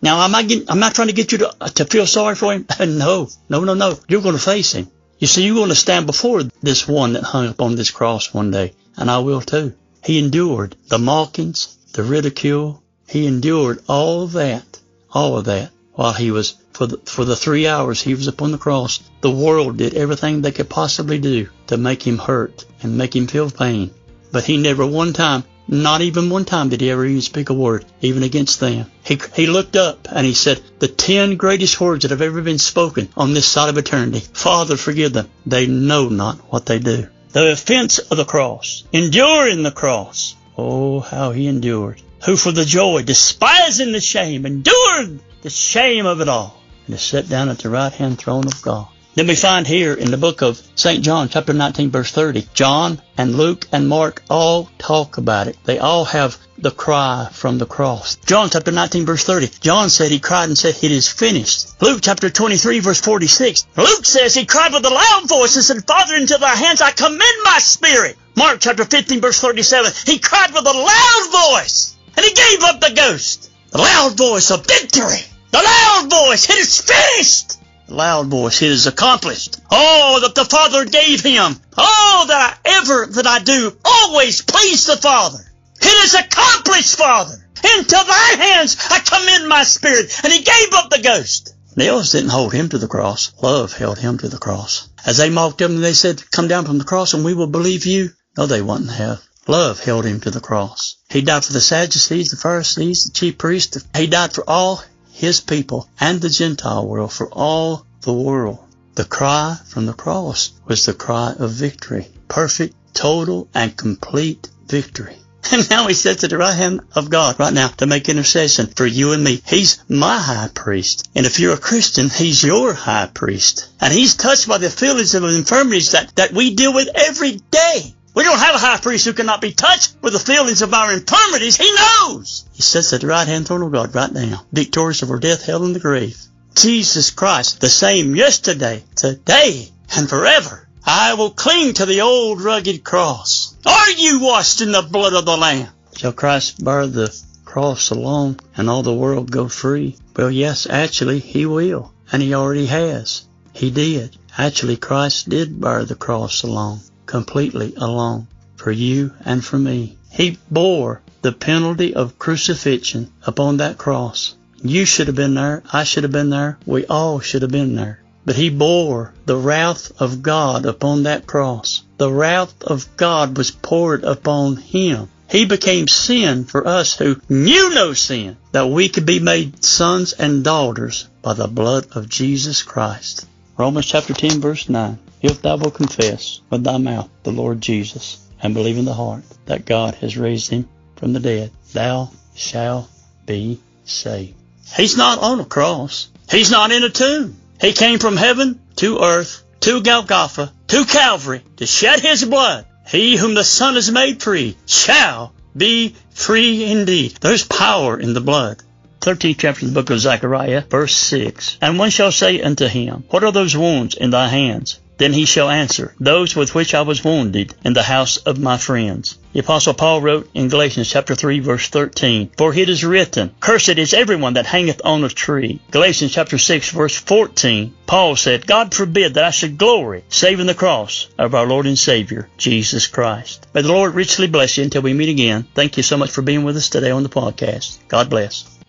Now, 0.00 0.24
am 0.24 0.34
I 0.34 0.42
getting, 0.42 0.70
I'm 0.70 0.78
not 0.78 0.94
trying 0.94 1.08
to 1.08 1.14
get 1.14 1.32
you 1.32 1.38
to, 1.38 1.54
uh, 1.60 1.68
to 1.68 1.84
feel 1.84 2.06
sorry 2.06 2.34
for 2.34 2.54
him. 2.54 2.64
no, 2.80 3.28
no, 3.50 3.64
no, 3.64 3.74
no. 3.74 3.98
You're 4.08 4.22
going 4.22 4.36
to 4.36 4.40
face 4.40 4.72
him. 4.72 4.90
You 5.18 5.26
see, 5.26 5.44
you're 5.44 5.54
going 5.54 5.68
to 5.68 5.74
stand 5.74 6.06
before 6.06 6.42
this 6.62 6.88
one 6.88 7.12
that 7.12 7.24
hung 7.24 7.48
up 7.48 7.60
on 7.60 7.76
this 7.76 7.90
cross 7.90 8.32
one 8.32 8.50
day, 8.50 8.72
and 8.96 9.10
I 9.10 9.18
will 9.18 9.42
too. 9.42 9.74
He 10.02 10.18
endured 10.18 10.76
the 10.88 10.98
mockings, 10.98 11.76
the 11.92 12.02
ridicule. 12.04 12.82
He 13.06 13.26
endured 13.26 13.82
all 13.86 14.22
of 14.22 14.32
that, 14.32 14.80
all 15.12 15.36
of 15.36 15.44
that, 15.44 15.70
while 16.00 16.14
he 16.14 16.30
was 16.30 16.54
for 16.72 16.86
the, 16.86 16.96
for 17.04 17.26
the 17.26 17.36
three 17.36 17.66
hours 17.66 18.00
he 18.00 18.14
was 18.14 18.26
upon 18.26 18.52
the 18.52 18.64
cross. 18.66 19.00
The 19.20 19.30
world 19.30 19.76
did 19.76 19.92
everything 19.92 20.40
they 20.40 20.50
could 20.50 20.70
possibly 20.70 21.18
do 21.18 21.50
to 21.66 21.76
make 21.76 22.02
him 22.02 22.16
hurt 22.16 22.64
and 22.82 22.96
make 22.96 23.14
him 23.14 23.26
feel 23.26 23.50
pain, 23.50 23.90
but 24.32 24.44
he 24.44 24.56
never 24.56 24.86
one 24.86 25.12
time 25.12 25.44
not 25.68 26.00
even 26.00 26.30
one 26.30 26.46
time 26.46 26.70
did 26.70 26.80
he 26.80 26.90
ever 26.90 27.04
even 27.04 27.20
speak 27.20 27.50
a 27.50 27.52
word, 27.52 27.84
even 28.00 28.22
against 28.22 28.60
them. 28.60 28.90
He, 29.04 29.20
he 29.34 29.46
looked 29.46 29.76
up 29.76 30.08
and 30.10 30.26
he 30.26 30.32
said, 30.32 30.62
the 30.78 30.88
ten 30.88 31.36
greatest 31.36 31.78
words 31.78 32.02
that 32.02 32.12
have 32.12 32.22
ever 32.22 32.40
been 32.40 32.58
spoken 32.58 33.10
on 33.14 33.34
this 33.34 33.46
side 33.46 33.68
of 33.68 33.76
eternity. 33.76 34.20
Father, 34.20 34.78
forgive 34.78 35.12
them. 35.12 35.28
They 35.44 35.66
know 35.66 36.08
not 36.08 36.38
what 36.50 36.64
they 36.64 36.78
do. 36.78 37.08
The 37.32 37.52
offense 37.52 37.98
of 37.98 38.16
the 38.16 38.24
cross, 38.24 38.84
enduring 38.90 39.64
the 39.64 39.70
cross. 39.70 40.34
Oh, 40.56 41.00
how 41.00 41.32
he 41.32 41.46
endured. 41.46 42.00
Who 42.24 42.36
for 42.36 42.52
the 42.52 42.66
joy, 42.66 43.02
despising 43.02 43.92
the 43.92 44.00
shame, 44.00 44.44
endured 44.44 45.20
the 45.42 45.50
shame 45.50 46.04
of 46.04 46.20
it 46.20 46.28
all, 46.28 46.62
and 46.86 46.94
is 46.94 47.00
set 47.00 47.28
down 47.28 47.48
at 47.48 47.60
the 47.60 47.70
right 47.70 47.92
hand 47.92 48.18
throne 48.18 48.46
of 48.46 48.60
God. 48.60 48.88
Then 49.14 49.26
we 49.26 49.34
find 49.34 49.66
here 49.66 49.94
in 49.94 50.10
the 50.10 50.16
book 50.16 50.40
of 50.40 50.62
St. 50.76 51.02
John, 51.02 51.28
chapter 51.28 51.52
19, 51.52 51.90
verse 51.90 52.12
30, 52.12 52.46
John 52.54 53.02
and 53.16 53.34
Luke 53.34 53.66
and 53.72 53.88
Mark 53.88 54.22
all 54.30 54.70
talk 54.78 55.18
about 55.18 55.48
it. 55.48 55.56
They 55.64 55.78
all 55.78 56.04
have 56.04 56.38
the 56.58 56.70
cry 56.70 57.28
from 57.32 57.58
the 57.58 57.66
cross. 57.66 58.16
John 58.26 58.50
chapter 58.50 58.70
19, 58.70 59.06
verse 59.06 59.24
30, 59.24 59.48
John 59.60 59.90
said 59.90 60.10
he 60.10 60.20
cried 60.20 60.50
and 60.50 60.58
said, 60.58 60.76
It 60.82 60.92
is 60.92 61.08
finished. 61.08 61.82
Luke 61.82 62.00
chapter 62.02 62.30
23, 62.30 62.80
verse 62.80 63.00
46, 63.00 63.66
Luke 63.76 64.04
says 64.04 64.34
he 64.34 64.46
cried 64.46 64.72
with 64.72 64.84
a 64.84 64.90
loud 64.90 65.28
voice 65.28 65.56
and 65.56 65.64
said, 65.64 65.86
Father, 65.86 66.14
into 66.16 66.36
thy 66.38 66.54
hands 66.54 66.80
I 66.80 66.92
commend 66.92 67.42
my 67.44 67.58
spirit. 67.58 68.16
Mark 68.36 68.60
chapter 68.60 68.84
15, 68.84 69.20
verse 69.20 69.40
37, 69.40 69.92
he 70.06 70.18
cried 70.18 70.52
with 70.52 70.66
a 70.66 70.72
loud 70.72 71.52
voice 71.52 71.89
and 72.16 72.24
he 72.24 72.32
gave 72.34 72.62
up 72.62 72.80
the 72.80 72.92
ghost. 72.94 73.50
The 73.70 73.78
loud 73.78 74.16
voice 74.16 74.50
of 74.50 74.66
victory. 74.66 75.20
The 75.52 75.62
loud 75.62 76.10
voice, 76.10 76.48
it 76.48 76.56
is 76.56 76.80
finished 76.80 77.56
The 77.88 77.94
loud 77.94 78.26
voice. 78.28 78.62
It 78.62 78.70
is 78.70 78.86
accomplished. 78.86 79.60
Oh, 79.70 80.20
that 80.22 80.34
the 80.34 80.44
Father 80.44 80.84
gave 80.84 81.22
him. 81.22 81.56
Oh, 81.76 82.24
that 82.28 82.58
I 82.64 82.68
ever 82.78 83.06
that 83.06 83.26
I 83.26 83.38
do 83.40 83.76
always 83.84 84.42
please 84.42 84.86
the 84.86 84.96
Father. 84.96 85.38
It 85.80 86.04
is 86.04 86.14
accomplished, 86.14 86.96
Father. 86.96 87.34
Into 87.62 87.90
thy 87.90 88.36
hands 88.38 88.76
I 88.90 89.00
commend 89.00 89.48
my 89.48 89.64
spirit. 89.64 90.12
And 90.24 90.32
he 90.32 90.42
gave 90.42 90.72
up 90.72 90.90
the 90.90 91.02
ghost. 91.02 91.54
Nails 91.76 92.12
didn't 92.12 92.30
hold 92.30 92.52
him 92.52 92.68
to 92.70 92.78
the 92.78 92.88
cross. 92.88 93.32
Love 93.42 93.72
held 93.72 93.98
him 93.98 94.18
to 94.18 94.28
the 94.28 94.38
cross. 94.38 94.88
As 95.06 95.16
they 95.16 95.30
mocked 95.30 95.60
him, 95.60 95.80
they 95.80 95.92
said, 95.94 96.22
Come 96.30 96.48
down 96.48 96.64
from 96.64 96.78
the 96.78 96.84
cross 96.84 97.14
and 97.14 97.24
we 97.24 97.34
will 97.34 97.46
believe 97.46 97.86
you. 97.86 98.10
No, 98.36 98.46
they 98.46 98.62
wouldn't 98.62 98.90
have. 98.90 99.22
Love 99.46 99.80
held 99.80 100.04
him 100.04 100.20
to 100.20 100.30
the 100.30 100.40
cross. 100.40 100.96
He 101.10 101.22
died 101.22 101.44
for 101.44 101.52
the 101.52 101.60
Sadducees, 101.60 102.30
the 102.30 102.36
Pharisees, 102.36 103.04
the 103.04 103.10
chief 103.10 103.36
priests. 103.36 103.84
He 103.96 104.06
died 104.06 104.32
for 104.32 104.48
all 104.48 104.84
his 105.12 105.40
people 105.40 105.88
and 105.98 106.20
the 106.20 106.30
Gentile 106.30 106.86
world 106.86 107.12
for 107.12 107.28
all 107.32 107.84
the 108.02 108.12
world. 108.12 108.60
The 108.94 109.04
cry 109.04 109.58
from 109.66 109.86
the 109.86 109.92
cross 109.92 110.52
was 110.66 110.86
the 110.86 110.92
cry 110.92 111.34
of 111.36 111.50
victory. 111.50 112.06
Perfect, 112.28 112.76
total, 112.94 113.48
and 113.52 113.76
complete 113.76 114.48
victory. 114.68 115.16
And 115.52 115.68
now 115.68 115.88
he 115.88 115.94
sits 115.94 116.22
at 116.22 116.30
the 116.30 116.38
right 116.38 116.54
hand 116.54 116.82
of 116.94 117.10
God 117.10 117.40
right 117.40 117.52
now 117.52 117.68
to 117.78 117.86
make 117.86 118.08
intercession 118.08 118.68
for 118.68 118.86
you 118.86 119.10
and 119.12 119.24
me. 119.24 119.42
He's 119.44 119.82
my 119.88 120.16
high 120.16 120.50
priest. 120.54 121.08
And 121.16 121.26
if 121.26 121.40
you're 121.40 121.54
a 121.54 121.58
Christian, 121.58 122.08
he's 122.08 122.44
your 122.44 122.72
high 122.72 123.10
priest. 123.12 123.68
And 123.80 123.92
he's 123.92 124.14
touched 124.14 124.46
by 124.46 124.58
the 124.58 124.70
feelings 124.70 125.16
of 125.16 125.24
infirmities 125.24 125.90
that, 125.90 126.14
that 126.16 126.32
we 126.32 126.54
deal 126.54 126.72
with 126.72 126.88
every 126.94 127.40
day. 127.50 127.94
We 128.12 128.24
don't 128.24 128.38
have 128.38 128.56
a 128.56 128.58
high 128.58 128.78
priest 128.78 129.04
who 129.04 129.12
cannot 129.12 129.40
be 129.40 129.52
touched 129.52 129.94
with 130.02 130.12
the 130.12 130.18
feelings 130.18 130.62
of 130.62 130.74
our 130.74 130.92
infirmities. 130.92 131.56
He 131.56 131.72
knows. 131.72 132.44
He 132.52 132.62
sits 132.62 132.92
at 132.92 133.02
the 133.02 133.06
right 133.06 133.28
hand 133.28 133.46
throne 133.46 133.62
of 133.62 133.72
God 133.72 133.94
right 133.94 134.12
now, 134.12 134.44
victorious 134.52 135.02
over 135.02 135.18
death, 135.18 135.44
hell, 135.44 135.64
and 135.64 135.74
the 135.74 135.80
grave. 135.80 136.18
Jesus 136.54 137.10
Christ, 137.10 137.60
the 137.60 137.68
same 137.68 138.16
yesterday, 138.16 138.82
today, 138.96 139.68
and 139.96 140.08
forever. 140.08 140.68
I 140.84 141.14
will 141.14 141.30
cling 141.30 141.74
to 141.74 141.86
the 141.86 142.00
old 142.00 142.40
rugged 142.40 142.82
cross. 142.82 143.54
Are 143.64 143.90
you 143.90 144.20
washed 144.20 144.60
in 144.60 144.72
the 144.72 144.82
blood 144.82 145.12
of 145.12 145.24
the 145.24 145.36
Lamb? 145.36 145.68
Shall 145.96 146.12
Christ 146.12 146.64
bear 146.64 146.86
the 146.86 147.14
cross 147.44 147.90
alone 147.90 148.38
and 148.56 148.68
all 148.68 148.82
the 148.82 148.94
world 148.94 149.30
go 149.30 149.46
free? 149.48 149.96
Well, 150.16 150.30
yes, 150.30 150.66
actually, 150.68 151.20
He 151.20 151.46
will. 151.46 151.92
And 152.10 152.22
He 152.22 152.34
already 152.34 152.66
has. 152.66 153.24
He 153.52 153.70
did. 153.70 154.16
Actually, 154.36 154.76
Christ 154.76 155.28
did 155.28 155.60
bear 155.60 155.84
the 155.84 155.94
cross 155.94 156.42
alone, 156.42 156.80
completely 157.10 157.74
alone, 157.76 158.28
for 158.54 158.70
you 158.70 159.12
and 159.24 159.44
for 159.44 159.58
me. 159.58 159.96
He 160.12 160.38
bore 160.48 161.02
the 161.22 161.32
penalty 161.32 161.92
of 161.92 162.20
crucifixion 162.20 163.10
upon 163.26 163.56
that 163.56 163.78
cross. 163.78 164.34
You 164.62 164.84
should 164.84 165.08
have 165.08 165.16
been 165.16 165.34
there. 165.34 165.64
I 165.72 165.82
should 165.82 166.04
have 166.04 166.12
been 166.12 166.30
there. 166.30 166.58
We 166.64 166.86
all 166.86 167.18
should 167.18 167.42
have 167.42 167.50
been 167.50 167.74
there. 167.74 167.98
But 168.24 168.36
he 168.36 168.48
bore 168.48 169.12
the 169.26 169.36
wrath 169.36 169.90
of 169.98 170.22
God 170.22 170.64
upon 170.66 171.02
that 171.02 171.26
cross. 171.26 171.82
The 171.98 172.12
wrath 172.12 172.54
of 172.62 172.86
God 172.96 173.36
was 173.36 173.50
poured 173.50 174.04
upon 174.04 174.56
him. 174.56 175.08
He 175.28 175.46
became 175.46 175.88
sin 175.88 176.44
for 176.44 176.66
us 176.66 176.94
who 176.94 177.20
knew 177.28 177.74
no 177.74 177.92
sin, 177.92 178.36
that 178.52 178.70
we 178.70 178.88
could 178.88 179.06
be 179.06 179.18
made 179.18 179.64
sons 179.64 180.12
and 180.12 180.44
daughters 180.44 181.08
by 181.22 181.34
the 181.34 181.48
blood 181.48 181.88
of 181.92 182.08
Jesus 182.08 182.62
Christ. 182.62 183.26
Romans 183.58 183.86
chapter 183.86 184.14
10 184.14 184.40
verse 184.40 184.68
9. 184.68 184.98
If 185.22 185.42
thou 185.42 185.56
wilt 185.56 185.74
confess 185.74 186.40
with 186.48 186.64
thy 186.64 186.78
mouth 186.78 187.10
the 187.22 187.32
Lord 187.32 187.60
Jesus, 187.60 188.18
and 188.42 188.54
believe 188.54 188.78
in 188.78 188.84
the 188.84 188.94
heart 188.94 189.22
that 189.46 189.66
God 189.66 189.94
has 189.96 190.16
raised 190.16 190.50
him 190.50 190.68
from 190.96 191.12
the 191.12 191.20
dead, 191.20 191.50
thou 191.72 192.10
shalt 192.34 192.88
be 193.26 193.60
saved. 193.84 194.34
He's 194.76 194.96
not 194.96 195.18
on 195.18 195.40
a 195.40 195.44
cross. 195.44 196.08
He's 196.30 196.50
not 196.50 196.72
in 196.72 196.84
a 196.84 196.90
tomb. 196.90 197.36
He 197.60 197.72
came 197.72 197.98
from 197.98 198.16
heaven 198.16 198.60
to 198.76 199.00
earth, 199.00 199.42
to 199.60 199.82
Golgotha, 199.82 200.52
to 200.68 200.84
Calvary, 200.86 201.42
to 201.56 201.66
shed 201.66 202.00
his 202.00 202.24
blood. 202.24 202.66
He 202.86 203.16
whom 203.16 203.34
the 203.34 203.44
Son 203.44 203.74
has 203.74 203.90
made 203.90 204.22
free 204.22 204.56
shall 204.66 205.32
be 205.56 205.94
free 206.10 206.64
indeed. 206.64 207.18
There's 207.20 207.44
power 207.44 207.98
in 207.98 208.14
the 208.14 208.20
blood. 208.20 208.62
13th 209.00 209.38
chapter 209.38 209.66
of 209.66 209.72
the 209.72 209.80
book 209.80 209.90
of 209.90 210.00
Zechariah, 210.00 210.62
verse 210.68 210.94
6. 210.94 211.58
And 211.60 211.78
one 211.78 211.90
shall 211.90 212.12
say 212.12 212.40
unto 212.40 212.66
him, 212.66 213.04
What 213.10 213.24
are 213.24 213.32
those 213.32 213.56
wounds 213.56 213.94
in 213.94 214.10
thy 214.10 214.28
hands? 214.28 214.78
Then 215.00 215.14
he 215.14 215.24
shall 215.24 215.48
answer, 215.48 215.94
Those 215.98 216.36
with 216.36 216.54
which 216.54 216.74
I 216.74 216.82
was 216.82 217.02
wounded 217.02 217.54
in 217.64 217.72
the 217.72 217.82
house 217.82 218.18
of 218.18 218.38
my 218.38 218.58
friends. 218.58 219.16
The 219.32 219.40
apostle 219.40 219.72
Paul 219.72 220.02
wrote 220.02 220.28
in 220.34 220.50
Galatians 220.50 220.90
chapter 220.90 221.14
3 221.14 221.40
verse 221.40 221.68
13, 221.68 222.32
For 222.36 222.52
it 222.52 222.68
is 222.68 222.84
written, 222.84 223.30
Cursed 223.40 223.78
is 223.78 223.94
everyone 223.94 224.34
that 224.34 224.44
hangeth 224.44 224.82
on 224.84 225.02
a 225.02 225.08
tree. 225.08 225.58
Galatians 225.70 226.12
chapter 226.12 226.36
6 226.36 226.72
verse 226.72 226.96
14, 226.96 227.72
Paul 227.86 228.14
said, 228.14 228.46
God 228.46 228.74
forbid 228.74 229.14
that 229.14 229.24
I 229.24 229.30
should 229.30 229.56
glory, 229.56 230.04
save 230.10 230.38
in 230.38 230.46
the 230.46 230.54
cross 230.54 231.08
of 231.18 231.34
our 231.34 231.46
Lord 231.46 231.64
and 231.64 231.78
Savior, 231.78 232.28
Jesus 232.36 232.86
Christ. 232.86 233.46
May 233.54 233.62
the 233.62 233.68
Lord 233.68 233.94
richly 233.94 234.26
bless 234.26 234.58
you 234.58 234.64
until 234.64 234.82
we 234.82 234.92
meet 234.92 235.08
again. 235.08 235.46
Thank 235.54 235.78
you 235.78 235.82
so 235.82 235.96
much 235.96 236.10
for 236.10 236.20
being 236.20 236.44
with 236.44 236.58
us 236.58 236.68
today 236.68 236.90
on 236.90 237.04
the 237.04 237.08
podcast. 237.08 237.78
God 237.88 238.10
bless. 238.10 238.59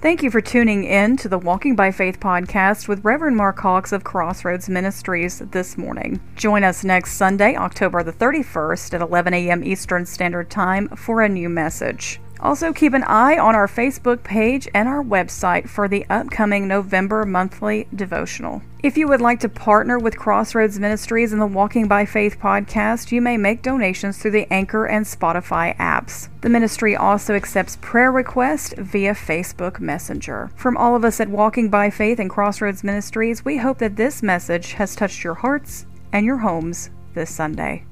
Thank 0.00 0.22
you 0.22 0.30
for 0.30 0.40
tuning 0.40 0.84
in 0.84 1.16
to 1.16 1.28
the 1.28 1.40
Walking 1.40 1.74
by 1.74 1.90
Faith 1.90 2.20
podcast 2.20 2.86
with 2.86 3.04
Reverend 3.04 3.36
Mark 3.36 3.58
Hawks 3.58 3.90
of 3.90 4.04
Crossroads 4.04 4.68
Ministries 4.68 5.40
this 5.50 5.76
morning. 5.76 6.20
Join 6.36 6.62
us 6.62 6.84
next 6.84 7.14
Sunday, 7.14 7.56
October 7.56 8.04
the 8.04 8.12
31st 8.12 8.94
at 8.94 9.00
11 9.00 9.34
a.m. 9.34 9.64
Eastern 9.64 10.06
Standard 10.06 10.50
Time 10.50 10.86
for 10.90 11.20
a 11.22 11.28
new 11.28 11.48
message. 11.48 12.20
Also, 12.40 12.72
keep 12.72 12.92
an 12.92 13.04
eye 13.04 13.36
on 13.36 13.54
our 13.54 13.66
Facebook 13.66 14.22
page 14.22 14.68
and 14.74 14.88
our 14.88 15.02
website 15.02 15.68
for 15.68 15.88
the 15.88 16.06
upcoming 16.08 16.68
November 16.68 17.24
monthly 17.24 17.88
devotional. 17.94 18.62
If 18.80 18.96
you 18.96 19.08
would 19.08 19.20
like 19.20 19.40
to 19.40 19.48
partner 19.48 19.98
with 19.98 20.16
Crossroads 20.16 20.78
Ministries 20.78 21.32
and 21.32 21.42
the 21.42 21.46
Walking 21.46 21.88
by 21.88 22.06
Faith 22.06 22.38
podcast, 22.38 23.10
you 23.10 23.20
may 23.20 23.36
make 23.36 23.60
donations 23.60 24.18
through 24.18 24.30
the 24.30 24.52
Anchor 24.52 24.86
and 24.86 25.04
Spotify 25.04 25.76
apps. 25.78 26.28
The 26.42 26.48
ministry 26.48 26.94
also 26.94 27.34
accepts 27.34 27.76
prayer 27.80 28.12
requests 28.12 28.74
via 28.78 29.14
Facebook 29.14 29.80
Messenger. 29.80 30.52
From 30.54 30.76
all 30.76 30.94
of 30.94 31.04
us 31.04 31.18
at 31.18 31.28
Walking 31.28 31.70
by 31.70 31.90
Faith 31.90 32.20
and 32.20 32.30
Crossroads 32.30 32.84
Ministries, 32.84 33.44
we 33.44 33.56
hope 33.56 33.78
that 33.78 33.96
this 33.96 34.22
message 34.22 34.74
has 34.74 34.94
touched 34.94 35.24
your 35.24 35.34
hearts 35.34 35.84
and 36.12 36.24
your 36.24 36.38
homes 36.38 36.90
this 37.14 37.34
Sunday. 37.34 37.84